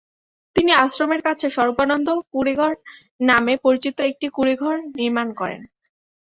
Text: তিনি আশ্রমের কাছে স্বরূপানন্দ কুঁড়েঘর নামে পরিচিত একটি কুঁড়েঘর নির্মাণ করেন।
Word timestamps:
তিনি 0.55 0.71
আশ্রমের 0.83 1.21
কাছে 1.21 1.45
স্বরূপানন্দ 1.49 2.07
কুঁড়েঘর 2.31 2.73
নামে 3.21 3.53
পরিচিত 3.65 3.95
একটি 4.09 4.27
কুঁড়েঘর 4.29 4.75
নির্মাণ 4.97 5.27
করেন। 5.33 5.61